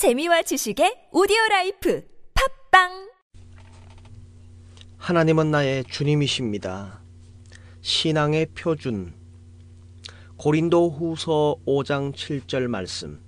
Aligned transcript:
재미와 0.00 0.40
지식의 0.40 1.12
오디오 1.12 1.36
라이프 1.50 2.02
팟빵 2.32 3.10
하나님은 4.96 5.50
나의 5.50 5.84
주님이십니다. 5.84 7.02
신앙의 7.82 8.46
표준 8.54 9.12
고린도 10.38 10.88
후서 10.88 11.56
5장 11.66 12.14
7절 12.14 12.68
말씀 12.68 13.20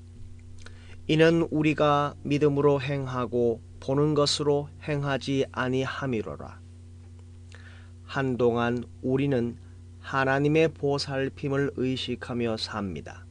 이는 1.09 1.47
우리가 1.51 2.15
믿음으로 2.23 2.81
행하고 2.81 3.61
보는 3.81 4.15
것으로 4.15 4.71
행하지 4.89 5.45
아니함이로라. 5.53 6.59
한동안 8.05 8.83
우리는 9.03 9.59
하나님의 10.01 10.69
보살핌을 10.69 11.73
의식하며 11.77 12.57
삽니다. 12.57 13.27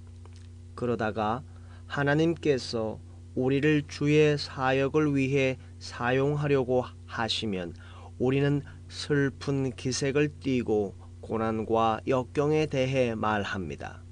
그러다가 0.75 1.41
하나님께서 1.87 2.99
우리를 3.36 3.84
주의 3.88 4.38
사역을 4.38 5.16
위해 5.16 5.58
사용하려고 5.80 6.84
하시면 7.05 7.73
우리는 8.20 8.62
슬픈 8.89 9.72
기색을 9.72 10.39
띠고 10.39 10.95
고난과 11.22 12.02
역경에 12.08 12.66
대해 12.66 13.16
말합니다. 13.16 14.03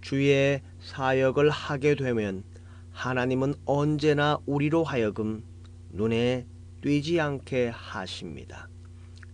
주의 0.00 0.60
사역을 0.80 1.50
하게 1.50 1.94
되면 1.94 2.42
하나님은 2.90 3.54
언제나 3.64 4.38
우리로 4.46 4.82
하여금 4.82 5.44
눈에 5.90 6.46
띄지 6.82 7.20
않게 7.20 7.68
하십니다. 7.68 8.68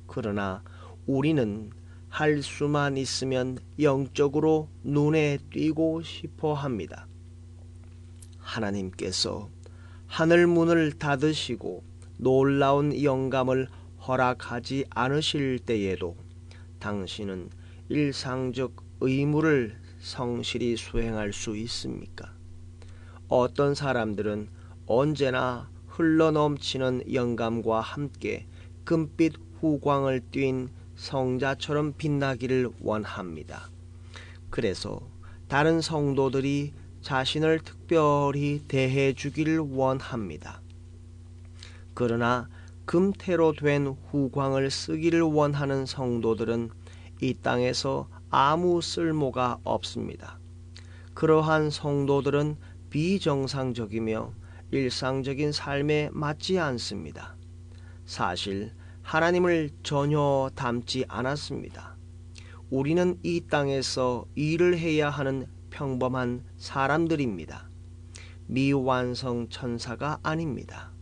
그러나 0.07 0.63
우리는 1.07 1.71
할 2.09 2.43
수만 2.43 2.97
있으면 2.97 3.59
영적으로 3.81 4.69
눈에 4.83 5.39
띄고 5.51 6.03
싶어 6.03 6.53
합니다. 6.53 7.07
하나님께서 8.49 9.51
하늘 10.07 10.47
문을 10.47 10.93
닫으시고 10.93 11.85
놀라운 12.17 13.03
영감을 13.03 13.69
허락하지 14.07 14.87
않으실 14.91 15.59
때에도 15.61 16.17
당신은 16.79 17.51
일상적 17.91 18.83
의무를 19.01 19.77
성실히 20.01 20.77
수행할 20.77 21.33
수 21.33 21.57
있습니까? 21.57 22.33
어떤 23.29 23.75
사람들은 23.75 24.49
언제나 24.87 25.69
흘러넘치는 25.89 27.13
영감과 27.13 27.81
함께 27.81 28.47
금빛 28.85 29.35
후광을 29.61 30.23
띤 30.31 30.71
성자처럼 30.97 31.95
빛나기를 31.99 32.71
원합니다. 32.81 33.69
그래서 34.51 35.01
다른 35.49 35.81
성도들이 35.81 36.73
자신을 37.03 37.61
특별히 37.61 38.63
대해 38.69 39.13
주기를 39.13 39.59
원합니다. 39.59 40.61
그러나 41.95 42.49
금태로 42.85 43.53
된 43.53 43.87
후광을 44.11 44.71
쓰기를 44.71 45.23
원하는 45.23 45.85
성도들은 45.85 46.71
이 47.21 47.35
땅에서 47.35 48.09
아무 48.31 48.81
쓸모가 48.81 49.59
없습니다. 49.65 50.39
그러한 51.15 51.71
성도들은 51.71 52.57
비정상적이며 52.91 54.33
일상적인 54.71 55.53
삶에 55.53 56.11
맞지 56.13 56.59
않습니다. 56.59 57.37
사실 58.07 58.73
하나님을 59.03 59.71
전혀 59.83 60.51
닮지 60.55 61.05
않았습니다. 61.09 61.97
우리는 62.71 63.19
이 63.23 63.43
땅에서 63.49 64.27
일을 64.35 64.79
해야 64.79 65.09
하는 65.11 65.47
평범한 65.71 66.45
사람들입니다. 66.57 67.69
미완성 68.47 69.49
천사가 69.51 70.19
아닙니다. 70.23 70.93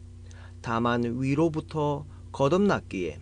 다만 0.61 1.21
위로부터 1.21 2.07
거듭났기에 2.33 3.21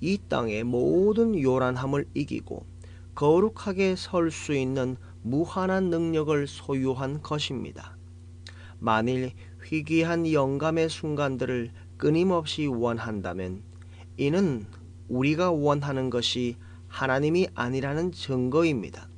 이 0.00 0.18
땅의 0.28 0.64
모든 0.64 1.40
요란함을 1.40 2.06
이기고 2.14 2.66
거룩하게 3.14 3.96
설 3.96 4.30
수 4.30 4.54
있는 4.54 4.96
무한한 5.22 5.90
능력을 5.90 6.46
소유한 6.46 7.22
것입니다. 7.22 7.96
만일 8.78 9.32
희귀한 9.64 10.30
영감의 10.30 10.88
순간들을 10.90 11.72
끊임없이 11.96 12.66
원한다면 12.66 13.62
이는 14.16 14.66
우리가 15.08 15.50
원하는 15.50 16.10
것이 16.10 16.56
하나님이 16.88 17.48
아니라는 17.54 18.12
증거입니다. 18.12 19.08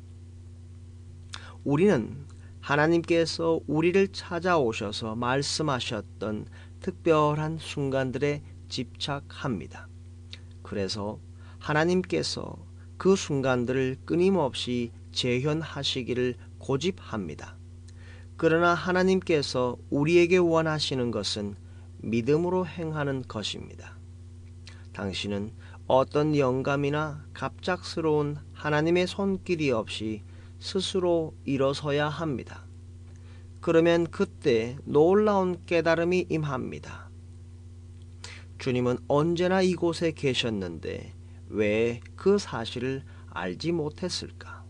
우리는 1.66 2.16
하나님께서 2.60 3.58
우리를 3.66 4.12
찾아오셔서 4.12 5.16
말씀하셨던 5.16 6.46
특별한 6.78 7.58
순간들에 7.58 8.44
집착합니다. 8.68 9.88
그래서 10.62 11.18
하나님께서 11.58 12.56
그 12.96 13.16
순간들을 13.16 13.96
끊임없이 14.04 14.92
재현하시기를 15.10 16.36
고집합니다. 16.58 17.56
그러나 18.36 18.72
하나님께서 18.72 19.76
우리에게 19.90 20.36
원하시는 20.36 21.10
것은 21.10 21.56
믿음으로 21.98 22.64
행하는 22.64 23.24
것입니다. 23.26 23.98
당신은 24.92 25.50
어떤 25.88 26.36
영감이나 26.36 27.24
갑작스러운 27.34 28.36
하나님의 28.52 29.08
손길이 29.08 29.72
없이 29.72 30.22
스스로 30.66 31.32
일어서야 31.44 32.08
합니다. 32.08 32.64
그러면 33.60 34.04
그때 34.10 34.76
놀라운 34.84 35.64
깨달음이 35.64 36.26
임합니다. 36.28 37.08
주님은 38.58 38.98
언제나 39.06 39.62
이곳에 39.62 40.10
계셨는데 40.10 41.14
왜 41.50 42.00
그 42.16 42.38
사실을 42.38 43.04
알지 43.30 43.70
못했을까? 43.70 44.64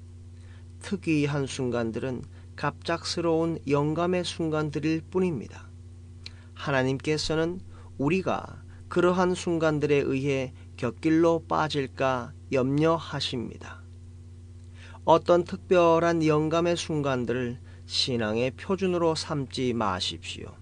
특이한 0.81 1.47
순간들은 1.47 2.25
갑작스러운 2.57 3.59
영감의 3.67 4.25
순간들일 4.25 5.01
뿐입니다. 5.11 5.71
하나님께서는 6.53 7.59
우리가 7.97 8.63
그러한 8.89 9.35
순간들에 9.35 9.95
의해 9.97 10.53
곁길로 10.77 11.47
빠질까 11.49 12.35
염려하십니다. 12.53 13.86
어떤 15.07 15.45
특별한 15.45 16.27
영감의 16.27 16.77
순간들을 16.77 17.61
신앙의 17.87 18.51
표준으로 18.57 19.15
삼지 19.15 19.73
마십시오. 19.73 20.53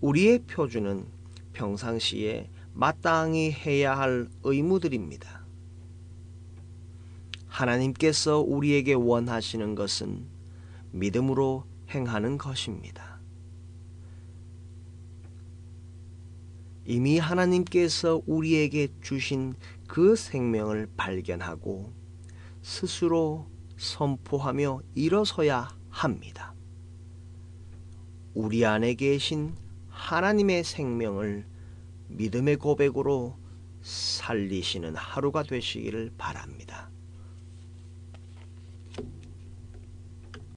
우리의 0.00 0.44
표준은 0.44 1.04
평상시에 1.52 2.48
마땅히 2.72 3.52
해야 3.52 3.98
할 3.98 4.30
의무들입니다. 4.44 5.44
하나님께서 7.48 8.38
우리에게 8.38 8.94
원하시는 8.94 9.74
것은 9.74 10.24
믿음으로 10.92 11.64
행하는 11.90 12.38
것입니다. 12.38 13.20
이미 16.86 17.18
하나님께서 17.18 18.22
우리에게 18.24 18.88
주신 19.02 19.54
그 19.86 20.16
생명을 20.16 20.88
발견하고 20.96 21.99
스스로 22.70 23.48
선포하며 23.78 24.82
일어서야 24.94 25.76
합니다. 25.88 26.54
우리 28.32 28.64
안에 28.64 28.94
계신 28.94 29.56
하나님의 29.88 30.62
생명을 30.62 31.46
믿음의 32.06 32.58
고백으로 32.58 33.36
살리시는 33.82 34.94
하루가 34.94 35.42
되시기를 35.42 36.12
바랍니다. 36.16 36.92